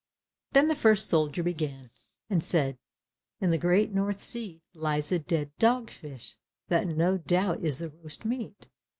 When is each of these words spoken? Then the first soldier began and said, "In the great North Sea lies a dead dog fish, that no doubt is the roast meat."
Then 0.53 0.67
the 0.67 0.73
first 0.73 1.07
soldier 1.09 1.43
began 1.43 1.91
and 2.27 2.43
said, 2.43 2.79
"In 3.39 3.49
the 3.49 3.59
great 3.59 3.91
North 3.93 4.19
Sea 4.19 4.63
lies 4.73 5.11
a 5.11 5.19
dead 5.19 5.51
dog 5.59 5.91
fish, 5.91 6.37
that 6.69 6.87
no 6.87 7.19
doubt 7.19 7.63
is 7.63 7.77
the 7.77 7.89
roast 7.89 8.25
meat." 8.25 8.65